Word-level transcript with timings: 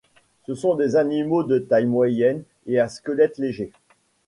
Ce 0.47 0.55
sont 0.55 0.73
des 0.73 0.95
animaux 0.95 1.43
de 1.43 1.59
taille 1.59 1.85
moyenne 1.85 2.43
et 2.65 2.79
à 2.79 2.87
squelette 2.89 3.37
léger. 3.37 3.71